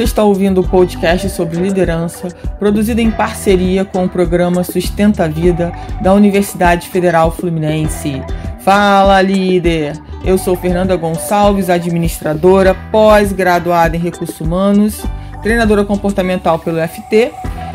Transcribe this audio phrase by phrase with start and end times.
[0.00, 2.28] Você está ouvindo o podcast sobre liderança,
[2.58, 5.70] produzido em parceria com o programa Sustenta a Vida
[6.00, 8.22] da Universidade Federal Fluminense.
[8.60, 10.00] Fala, líder!
[10.24, 15.02] Eu sou Fernanda Gonçalves, administradora, pós-graduada em recursos humanos,
[15.42, 17.30] treinadora comportamental pelo FT.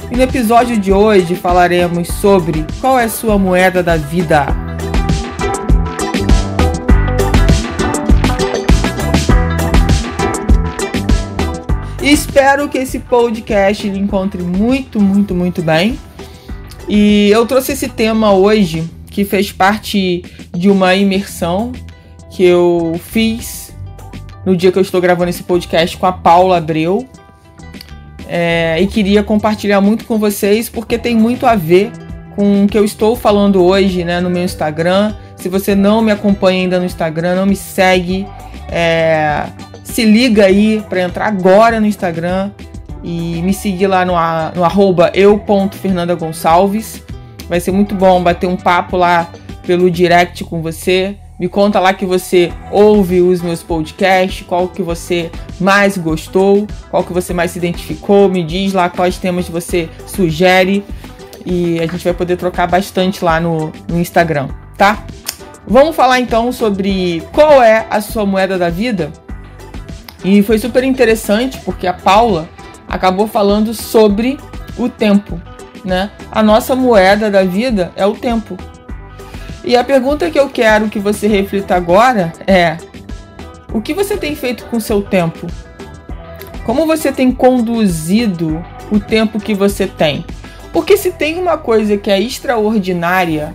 [0.10, 4.65] E no episódio de hoje falaremos sobre qual é sua moeda da vida.
[12.06, 15.98] Espero que esse podcast lhe encontre muito, muito, muito bem.
[16.88, 20.24] E eu trouxe esse tema hoje que fez parte
[20.54, 21.72] de uma imersão
[22.30, 23.74] que eu fiz
[24.46, 27.10] no dia que eu estou gravando esse podcast com a Paula Abreu.
[28.28, 31.92] É, e queria compartilhar muito com vocês porque tem muito a ver
[32.36, 35.16] com o que eu estou falando hoje né, no meu Instagram.
[35.38, 38.28] Se você não me acompanha ainda no Instagram, não me segue.
[38.70, 39.48] É,
[39.86, 42.52] se liga aí para entrar agora no Instagram
[43.02, 47.02] e me seguir lá no, arroba eu.fernandagonçalves.
[47.48, 49.30] Vai ser muito bom bater um papo lá
[49.66, 51.16] pelo direct com você.
[51.40, 57.04] Me conta lá que você ouve os meus podcasts, qual que você mais gostou, qual
[57.04, 60.84] que você mais se identificou, me diz lá quais temas você sugere
[61.46, 64.48] e a gente vai poder trocar bastante lá no, no Instagram,
[64.78, 65.04] tá?
[65.68, 69.12] Vamos falar então sobre qual é a sua moeda da vida?
[70.26, 72.50] E foi super interessante porque a Paula
[72.88, 74.40] acabou falando sobre
[74.76, 75.40] o tempo,
[75.84, 76.10] né?
[76.32, 78.58] A nossa moeda da vida é o tempo.
[79.64, 82.76] E a pergunta que eu quero que você reflita agora é:
[83.72, 85.46] o que você tem feito com seu tempo?
[86.66, 90.26] Como você tem conduzido o tempo que você tem?
[90.74, 93.54] Porque se tem uma coisa que é extraordinária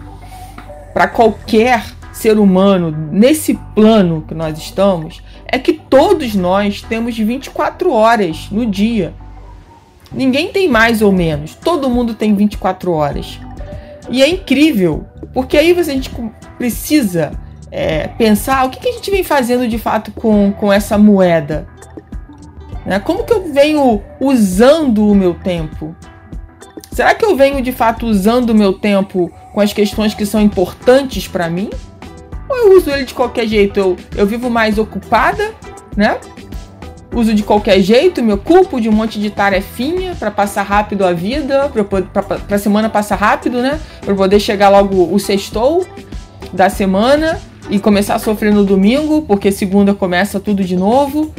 [0.94, 5.20] para qualquer ser humano nesse plano que nós estamos,
[5.52, 9.12] é que todos nós temos 24 horas no dia.
[10.12, 13.40] Ninguém tem mais ou menos, todo mundo tem 24 horas.
[14.08, 16.10] E é incrível, porque aí você, a gente
[16.56, 17.32] precisa
[17.70, 21.66] é, pensar o que, que, a gente vem fazendo de fato com, com essa moeda.
[22.86, 22.98] Né?
[23.00, 25.94] Como que eu venho usando o meu tempo?
[26.92, 30.40] Será que eu venho de fato usando o meu tempo com as questões que são
[30.40, 31.70] importantes para mim?
[32.50, 33.78] Ou eu uso ele de qualquer jeito?
[33.78, 35.54] Eu, eu vivo mais ocupada,
[35.96, 36.18] né?
[37.14, 41.12] Uso de qualquer jeito, me ocupo de um monte de tarefinha para passar rápido a
[41.12, 41.70] vida,
[42.12, 43.80] para a semana passar rápido, né?
[44.00, 45.86] Para poder chegar logo o sextou
[46.52, 51.32] da semana e começar a sofrer no domingo, porque segunda começa tudo de novo.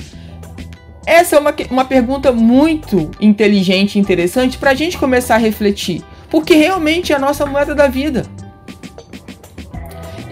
[1.05, 6.03] Essa é uma, uma pergunta muito inteligente e interessante para a gente começar a refletir,
[6.29, 8.23] porque realmente é a nossa moeda da vida.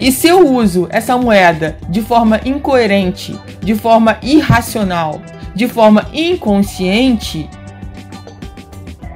[0.00, 5.20] E se eu uso essa moeda de forma incoerente, de forma irracional,
[5.54, 7.48] de forma inconsciente,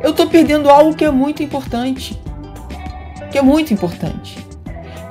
[0.03, 2.21] eu estou perdendo algo que é muito importante.
[3.33, 4.37] Que é muito importante.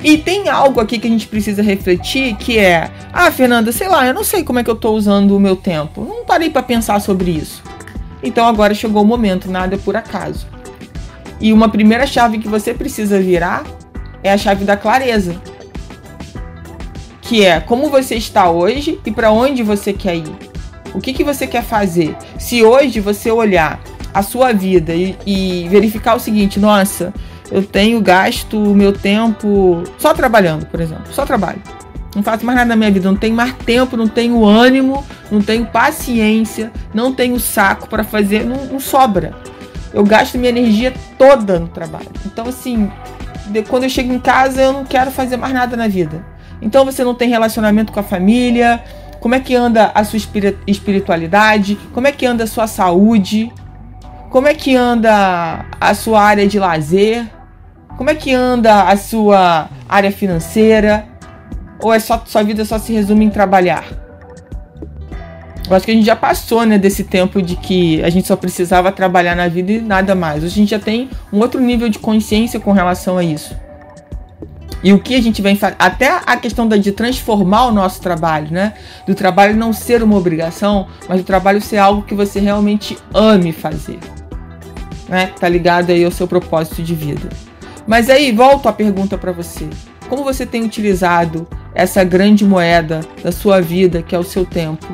[0.03, 4.05] E tem algo aqui que a gente precisa refletir que é: ah, Fernanda, sei lá,
[4.05, 6.05] eu não sei como é que eu estou usando o meu tempo.
[6.05, 7.63] Não parei para pensar sobre isso.
[8.21, 10.45] Então agora chegou o momento, nada é por acaso.
[11.41, 13.63] E uma primeira chave que você precisa virar
[14.21, 15.41] é a chave da clareza
[17.23, 20.35] que é como você está hoje e para onde você quer ir.
[20.93, 22.15] O que, que você quer fazer?
[22.37, 23.79] Se hoje você olhar
[24.13, 27.13] a sua vida e, e verificar o seguinte, nossa,
[27.51, 31.61] eu tenho gasto o meu tempo só trabalhando, por exemplo, só trabalho.
[32.15, 35.41] Não faço mais nada na minha vida, não tenho mais tempo, não tenho ânimo, não
[35.41, 39.33] tenho paciência, não tenho saco para fazer, não, não, sobra.
[39.91, 42.09] Eu gasto minha energia toda no trabalho.
[42.25, 42.91] Então, assim,
[43.47, 46.23] de, quando eu chego em casa, eu não quero fazer mais nada na vida.
[46.63, 48.81] Então você não tem relacionamento com a família.
[49.19, 50.19] Como é que anda a sua
[50.65, 51.77] espiritualidade?
[51.93, 53.51] Como é que anda a sua saúde?
[54.29, 57.25] Como é que anda a sua área de lazer?
[57.97, 61.05] Como é que anda a sua área financeira?
[61.79, 63.85] Ou é só sua vida só se resume em trabalhar?
[65.69, 68.35] Eu acho que a gente já passou, né, desse tempo de que a gente só
[68.35, 70.43] precisava trabalhar na vida e nada mais.
[70.43, 73.55] Hoje a gente já tem um outro nível de consciência com relação a isso.
[74.83, 78.49] E o que a gente vem fazer, até a questão de transformar o nosso trabalho,
[78.51, 78.73] né?
[79.07, 83.53] Do trabalho não ser uma obrigação, mas o trabalho ser algo que você realmente ame
[83.53, 83.97] fazer.
[85.07, 85.27] Né?
[85.39, 87.29] Tá ligado aí ao seu propósito de vida.
[87.87, 89.69] Mas aí, volto a pergunta para você.
[90.09, 94.87] Como você tem utilizado essa grande moeda da sua vida, que é o seu tempo?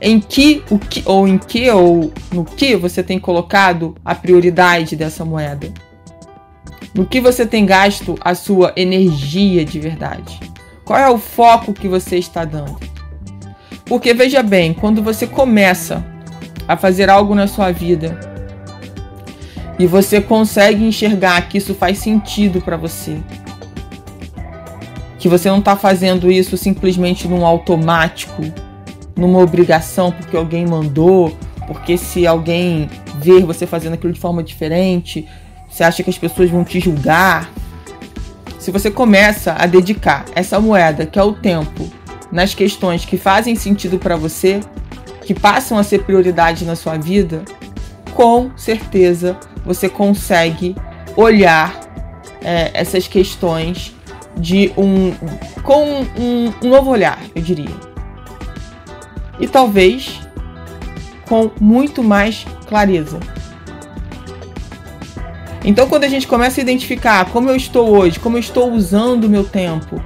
[0.00, 4.96] Em que, o que ou em que ou no que você tem colocado a prioridade
[4.96, 5.72] dessa moeda?
[6.94, 10.40] No que você tem gasto a sua energia de verdade?
[10.84, 12.78] Qual é o foco que você está dando?
[13.84, 16.04] Porque veja bem, quando você começa
[16.66, 18.18] a fazer algo na sua vida
[19.78, 23.18] e você consegue enxergar que isso faz sentido para você,
[25.18, 28.42] que você não está fazendo isso simplesmente num automático,
[29.16, 31.36] numa obrigação porque alguém mandou,
[31.66, 35.26] porque se alguém ver você fazendo aquilo de forma diferente,
[35.78, 37.48] você acha que as pessoas vão te julgar.
[38.58, 41.88] Se você começa a dedicar essa moeda, que é o tempo,
[42.32, 44.58] nas questões que fazem sentido para você,
[45.24, 47.44] que passam a ser prioridade na sua vida,
[48.12, 50.74] com certeza você consegue
[51.16, 51.78] olhar
[52.42, 53.94] é, essas questões
[54.36, 55.12] de um
[55.62, 57.76] com um, um novo olhar, eu diria.
[59.38, 60.20] E talvez
[61.28, 63.20] com muito mais clareza.
[65.64, 69.24] Então, quando a gente começa a identificar como eu estou hoje, como eu estou usando
[69.24, 70.02] o meu tempo,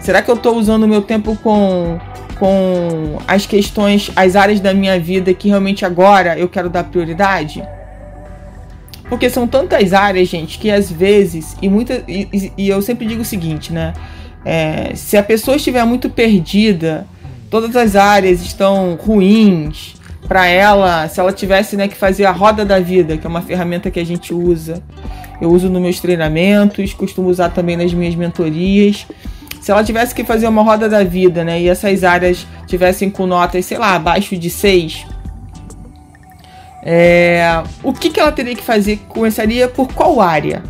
[0.00, 1.98] será que eu estou usando o meu tempo com,
[2.38, 7.62] com as questões, as áreas da minha vida que realmente agora eu quero dar prioridade?
[9.08, 13.22] Porque são tantas áreas, gente, que às vezes, e, muita, e, e eu sempre digo
[13.22, 13.92] o seguinte, né?
[14.44, 17.06] É, se a pessoa estiver muito perdida,
[17.48, 19.94] todas as áreas estão ruins
[20.26, 23.42] para ela, se ela tivesse né, que fazer a roda da vida, que é uma
[23.42, 24.82] ferramenta que a gente usa,
[25.40, 29.06] eu uso nos meus treinamentos, costumo usar também nas minhas mentorias.
[29.60, 33.26] Se ela tivesse que fazer uma roda da vida, né, e essas áreas tivessem com
[33.26, 35.06] notas, sei lá, abaixo de 6,
[36.82, 38.98] é, o que, que ela teria que fazer?
[39.08, 40.62] Começaria por qual área?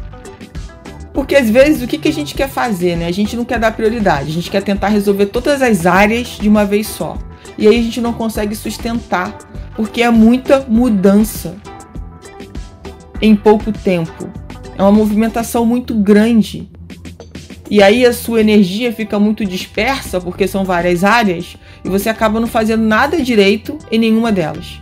[1.12, 3.06] Porque às vezes o que, que a gente quer fazer, né?
[3.06, 6.48] A gente não quer dar prioridade, a gente quer tentar resolver todas as áreas de
[6.48, 7.18] uma vez só.
[7.58, 9.36] E aí a gente não consegue sustentar,
[9.74, 11.56] porque é muita mudança
[13.20, 14.28] em pouco tempo.
[14.76, 16.68] É uma movimentação muito grande.
[17.70, 22.38] E aí a sua energia fica muito dispersa, porque são várias áreas, e você acaba
[22.38, 24.80] não fazendo nada direito em nenhuma delas.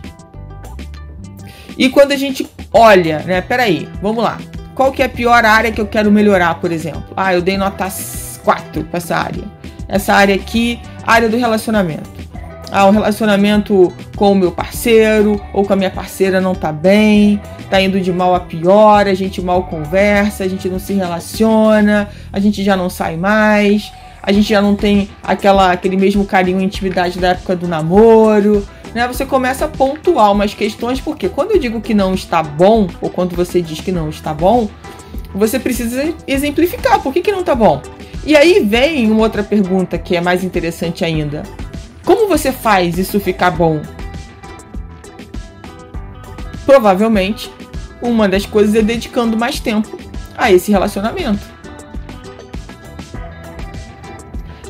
[1.77, 3.41] E quando a gente olha, né?
[3.41, 4.37] Peraí, vamos lá.
[4.73, 7.05] Qual que é a pior área que eu quero melhorar, por exemplo?
[7.15, 7.87] Ah, eu dei nota
[8.43, 9.43] 4 para essa área.
[9.87, 12.14] Essa área aqui, área do relacionamento.
[12.71, 17.41] Ah, o relacionamento com o meu parceiro ou com a minha parceira não tá bem,
[17.69, 22.09] tá indo de mal a pior, a gente mal conversa, a gente não se relaciona,
[22.33, 23.91] a gente já não sai mais,
[24.21, 28.65] a gente já não tem aquela, aquele mesmo carinho e intimidade da época do namoro,
[28.95, 32.87] né, você começa a pontuar umas questões, porque quando eu digo que não está bom,
[33.01, 34.69] ou quando você diz que não está bom,
[35.33, 37.81] você precisa exemplificar por que, que não está bom.
[38.25, 41.43] E aí vem uma outra pergunta que é mais interessante ainda.
[42.05, 43.81] Como você faz isso ficar bom?
[46.65, 47.51] Provavelmente,
[48.01, 49.97] uma das coisas é dedicando mais tempo
[50.37, 51.55] a esse relacionamento.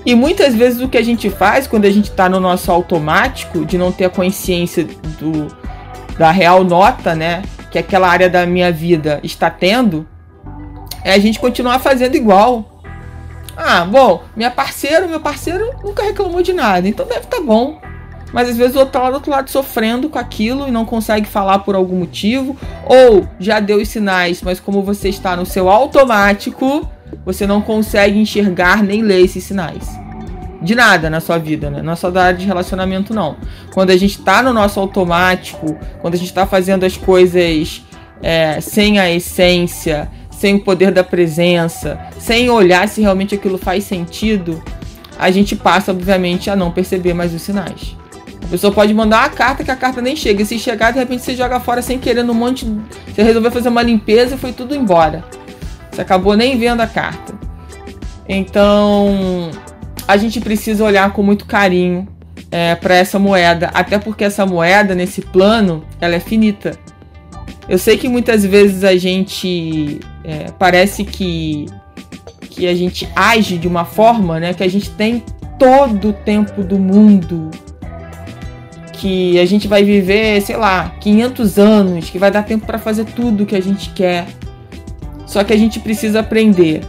[0.06, 3.66] E muitas vezes o que a gente faz quando a gente está no nosso automático,
[3.66, 4.86] de não ter a consciência
[5.20, 5.48] do,
[6.18, 7.42] da real nota, né?
[7.72, 10.08] Que aquela área da minha vida está tendo,
[11.04, 12.75] é a gente continuar fazendo igual.
[13.57, 17.80] Ah, bom, minha parceira, meu parceiro nunca reclamou de nada, então deve estar tá bom.
[18.34, 20.84] Mas às vezes o outro tá lá do outro lado sofrendo com aquilo e não
[20.84, 25.46] consegue falar por algum motivo, ou já deu os sinais, mas como você está no
[25.46, 26.86] seu automático,
[27.25, 29.88] você não consegue enxergar nem ler esses sinais.
[30.62, 31.82] De nada na sua vida, né?
[31.82, 33.38] Não é só da área de relacionamento, não.
[33.74, 37.84] Quando a gente tá no nosso automático, quando a gente tá fazendo as coisas
[38.22, 40.10] é, sem a essência,
[40.46, 44.62] sem o poder da presença, sem olhar se realmente aquilo faz sentido,
[45.18, 47.98] a gente passa, obviamente, a não perceber mais os sinais.
[48.44, 50.44] A pessoa pode mandar uma carta que a carta nem chega.
[50.44, 52.64] E se chegar, de repente você joga fora sem querer no monte.
[53.08, 55.24] Você resolveu fazer uma limpeza e foi tudo embora.
[55.92, 57.34] Você acabou nem vendo a carta.
[58.30, 59.50] Então,
[60.08, 62.08] a gente precisa olhar com muito carinho
[62.52, 66.78] é, para essa moeda, até porque essa moeda nesse plano ela é finita.
[67.68, 71.66] Eu sei que muitas vezes a gente é, parece que
[72.56, 75.22] que a gente age de uma forma, né, que a gente tem
[75.60, 77.52] todo o tempo do mundo,
[78.94, 83.04] que a gente vai viver, sei lá, 500 anos, que vai dar tempo para fazer
[83.06, 84.28] tudo que a gente quer.
[85.25, 86.82] Só que a gente precisa aprender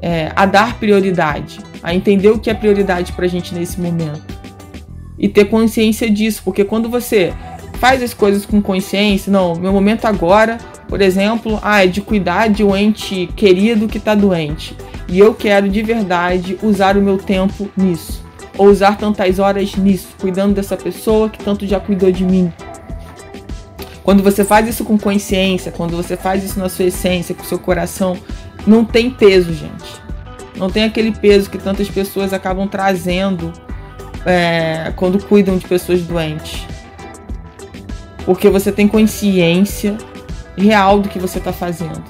[0.00, 4.42] é, a dar prioridade, a entender o que é prioridade para a gente nesse momento
[5.16, 7.32] e ter consciência disso, porque quando você
[7.82, 12.48] faz as coisas com consciência, não, meu momento agora, por exemplo, ah, é de cuidar
[12.48, 14.76] de um ente querido que está doente
[15.08, 18.24] e eu quero de verdade usar o meu tempo nisso,
[18.56, 22.52] ou usar tantas horas nisso, cuidando dessa pessoa que tanto já cuidou de mim.
[24.04, 27.46] Quando você faz isso com consciência, quando você faz isso na sua essência, com o
[27.46, 28.16] seu coração,
[28.64, 30.00] não tem peso, gente.
[30.56, 33.52] Não tem aquele peso que tantas pessoas acabam trazendo
[34.24, 36.64] é, quando cuidam de pessoas doentes.
[38.24, 39.96] Porque você tem consciência
[40.56, 42.02] real do que você está fazendo.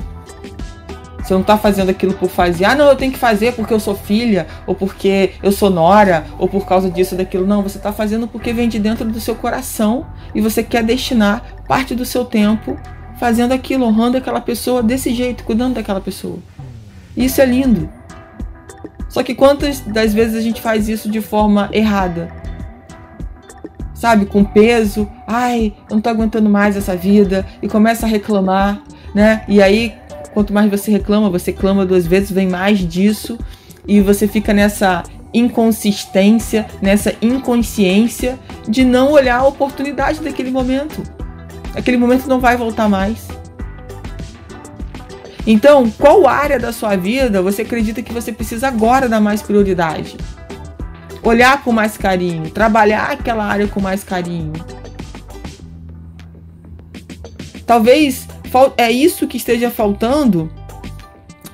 [1.23, 2.64] Você não está fazendo aquilo por fazer.
[2.64, 6.26] Ah, não, eu tenho que fazer porque eu sou filha, ou porque eu sou nora,
[6.38, 7.47] ou por causa disso, daquilo.
[7.47, 10.04] Não, você está fazendo porque vem de dentro do seu coração
[10.35, 12.76] e você quer destinar parte do seu tempo
[13.19, 16.38] fazendo aquilo, honrando aquela pessoa desse jeito, cuidando daquela pessoa.
[17.16, 17.88] Isso é lindo.
[19.09, 22.35] Só que quantas das vezes a gente faz isso de forma errada?
[23.95, 28.83] Sabe, com peso, ai, eu não tô aguentando mais essa vida, e começa a reclamar,
[29.15, 29.45] né?
[29.49, 29.95] E aí,
[30.35, 33.39] quanto mais você reclama, você clama duas vezes, vem mais disso,
[33.87, 35.03] e você fica nessa
[35.35, 41.03] inconsistência, nessa inconsciência de não olhar a oportunidade daquele momento.
[41.75, 43.29] Aquele momento não vai voltar mais.
[45.47, 50.17] Então, qual área da sua vida você acredita que você precisa agora dar mais prioridade?
[51.23, 54.53] Olhar com mais carinho, trabalhar aquela área com mais carinho.
[57.73, 58.29] Talvez
[58.76, 60.52] é isso que esteja faltando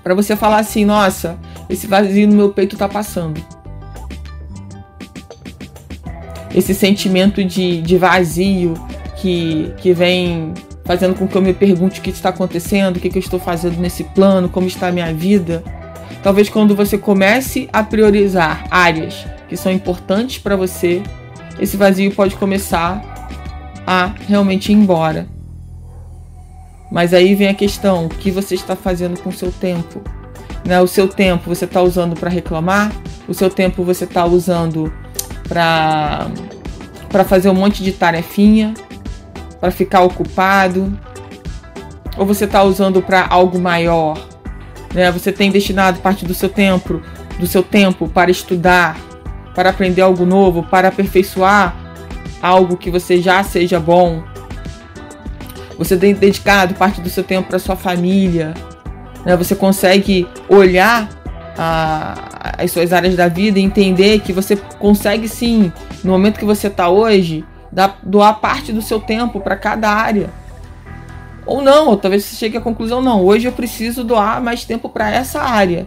[0.02, 1.38] para você falar assim: nossa,
[1.70, 3.40] esse vazio no meu peito tá passando.
[6.52, 8.74] Esse sentimento de, de vazio
[9.18, 10.52] que, que vem
[10.84, 13.38] fazendo com que eu me pergunte o que está acontecendo, o que, que eu estou
[13.38, 15.62] fazendo nesse plano, como está a minha vida.
[16.20, 21.00] Talvez quando você comece a priorizar áreas que são importantes para você,
[21.60, 23.30] esse vazio pode começar
[23.86, 25.37] a realmente ir embora.
[26.90, 30.02] Mas aí vem a questão: o que você está fazendo com o seu tempo?
[30.64, 30.80] Né?
[30.80, 32.92] O seu tempo você está usando para reclamar?
[33.26, 34.92] O seu tempo você está usando
[35.48, 36.28] para
[37.08, 38.74] para fazer um monte de tarefinha?
[39.60, 40.98] para ficar ocupado?
[42.16, 44.18] Ou você está usando para algo maior?
[44.94, 45.10] Né?
[45.10, 47.02] Você tem destinado parte do seu tempo,
[47.38, 48.98] do seu tempo para estudar,
[49.54, 51.76] para aprender algo novo, para aperfeiçoar
[52.40, 54.22] algo que você já seja bom.
[55.78, 58.52] Você tem dedicado parte do seu tempo para sua família.
[59.24, 59.36] Né?
[59.36, 61.08] Você consegue olhar
[61.56, 66.44] a, as suas áreas da vida e entender que você consegue sim, no momento que
[66.44, 67.44] você está hoje,
[68.02, 70.30] doar parte do seu tempo para cada área.
[71.46, 74.88] Ou não, ou talvez você chegue à conclusão: não, hoje eu preciso doar mais tempo
[74.88, 75.86] para essa área.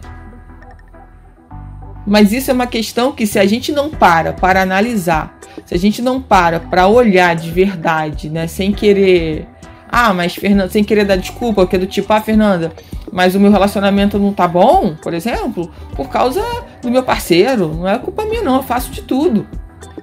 [2.04, 5.78] Mas isso é uma questão que, se a gente não para para analisar, se a
[5.78, 9.46] gente não para para olhar de verdade, né, sem querer.
[9.92, 12.72] Ah, mas Fernanda, sem querer dar desculpa, que é do tipo, ah, Fernanda,
[13.12, 16.42] mas o meu relacionamento não tá bom, por exemplo, por causa
[16.80, 17.68] do meu parceiro.
[17.68, 19.46] Não é culpa minha, não, eu faço de tudo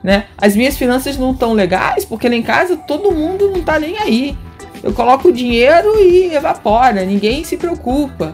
[0.03, 0.25] né?
[0.37, 3.97] As minhas finanças não estão legais porque lá em casa todo mundo não tá nem
[3.97, 4.37] aí.
[4.81, 8.31] Eu coloco o dinheiro e evapora, ninguém se preocupa.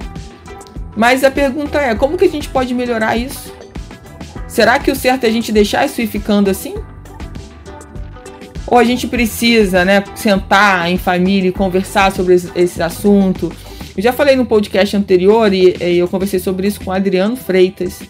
[0.95, 3.53] Mas a pergunta é, como que a gente pode melhorar isso?
[4.47, 6.75] Será que o certo é a gente deixar isso ir ficando assim?
[8.67, 13.51] Ou a gente precisa, né, sentar em família e conversar sobre esse, assunto?
[13.95, 18.01] Eu já falei no podcast anterior e, e eu conversei sobre isso com Adriano Freitas.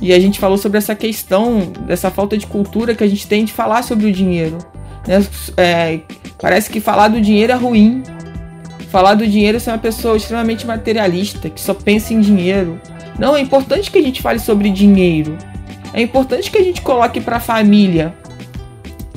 [0.00, 3.44] E a gente falou sobre essa questão, dessa falta de cultura que a gente tem
[3.44, 4.58] de falar sobre o dinheiro.
[5.06, 5.24] Né?
[5.56, 6.00] É,
[6.40, 8.02] parece que falar do dinheiro é ruim.
[8.90, 12.80] Falar do dinheiro é uma pessoa extremamente materialista, que só pensa em dinheiro.
[13.18, 15.36] Não, é importante que a gente fale sobre dinheiro.
[15.92, 18.14] É importante que a gente coloque para a família,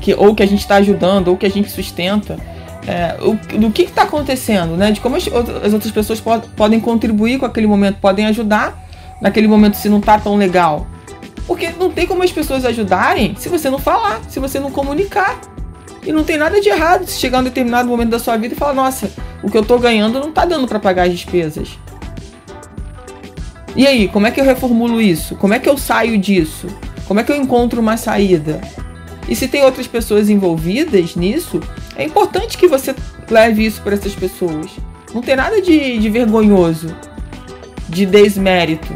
[0.08, 2.38] que, ou que a gente está ajudando, ou que a gente sustenta,
[2.88, 4.90] é, o, do que está acontecendo, né?
[4.90, 8.88] De como as, as outras pessoas pod, podem contribuir com aquele momento, podem ajudar
[9.22, 10.88] naquele momento se não tá tão legal?
[11.46, 15.42] Porque não tem como as pessoas ajudarem se você não falar, se você não comunicar.
[16.06, 18.58] E não tem nada de errado se chegar um determinado momento da sua vida e
[18.58, 19.12] falar: nossa,
[19.44, 21.78] o que eu tô ganhando não tá dando para pagar as despesas.
[23.76, 25.36] E aí, como é que eu reformulo isso?
[25.36, 26.68] Como é que eu saio disso?
[27.06, 28.62] Como é que eu encontro uma saída?
[29.28, 31.60] E se tem outras pessoas envolvidas nisso,
[31.96, 32.96] é importante que você
[33.30, 34.72] leve isso para essas pessoas.
[35.14, 36.96] Não tem nada de, de vergonhoso
[37.88, 38.94] de desmérito.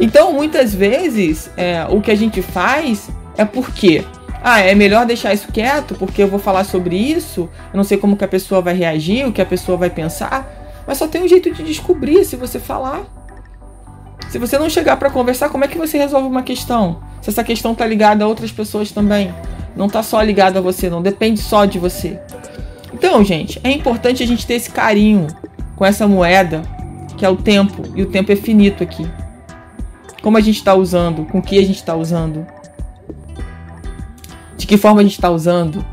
[0.00, 4.04] Então, muitas vezes, é, o que a gente faz é porque,
[4.42, 7.98] ah, é melhor deixar isso quieto, porque eu vou falar sobre isso, eu não sei
[7.98, 11.22] como que a pessoa vai reagir, o que a pessoa vai pensar, mas só tem
[11.22, 13.02] um jeito de descobrir se você falar.
[14.30, 17.00] Se você não chegar para conversar, como é que você resolve uma questão?
[17.20, 19.32] Se essa questão tá ligada a outras pessoas também.
[19.76, 22.18] Não tá só ligada a você, não depende só de você.
[22.92, 25.26] Então, gente, é importante a gente ter esse carinho
[25.76, 26.62] com essa moeda,
[27.16, 29.08] que é o tempo, e o tempo é finito aqui.
[30.22, 32.46] Como a gente está usando, com que a gente está usando,
[34.56, 35.84] de que forma a gente está usando.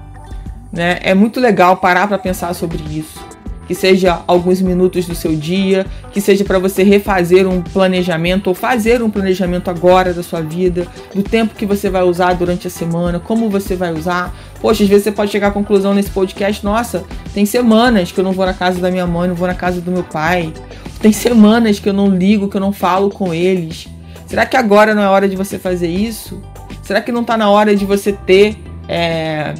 [0.71, 0.99] Né?
[1.01, 3.24] É muito legal parar para pensar sobre isso.
[3.67, 8.53] Que seja alguns minutos do seu dia, que seja para você refazer um planejamento ou
[8.53, 12.69] fazer um planejamento agora da sua vida, do tempo que você vai usar durante a
[12.69, 14.35] semana, como você vai usar.
[14.61, 17.03] Poxa, às vezes você pode chegar à conclusão nesse podcast: nossa,
[17.33, 19.81] tem semanas que eu não vou na casa da minha mãe, não vou na casa
[19.81, 20.53] do meu pai,
[21.01, 23.87] tem semanas que eu não ligo, que eu não falo com eles.
[24.27, 26.41] Será que agora não é hora de você fazer isso?
[26.81, 28.57] Será que não está na hora de você ter
[28.87, 29.53] é,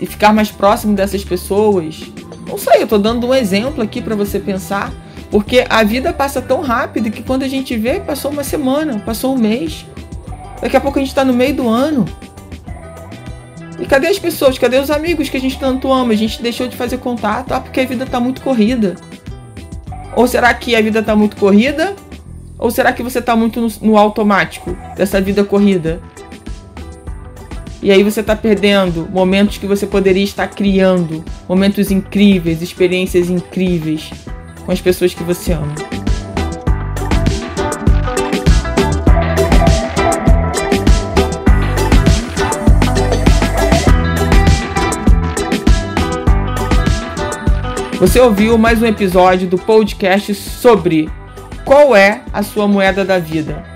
[0.00, 2.00] e ficar mais próximo dessas pessoas?
[2.56, 4.90] Não sei, eu tô dando um exemplo aqui para você pensar,
[5.30, 9.34] porque a vida passa tão rápido que quando a gente vê, passou uma semana, passou
[9.34, 9.84] um mês.
[10.62, 12.06] Daqui a pouco a gente tá no meio do ano.
[13.78, 14.56] E cadê as pessoas?
[14.56, 16.14] Cadê os amigos que a gente tanto ama?
[16.14, 18.94] A gente deixou de fazer contato, ah, porque a vida tá muito corrida.
[20.14, 21.94] Ou será que a vida tá muito corrida?
[22.58, 26.00] Ou será que você tá muito no, no automático dessa vida corrida?
[27.86, 34.10] E aí você está perdendo momentos que você poderia estar criando, momentos incríveis, experiências incríveis
[34.64, 35.72] com as pessoas que você ama.
[48.00, 51.08] Você ouviu mais um episódio do podcast sobre
[51.64, 53.75] qual é a sua moeda da vida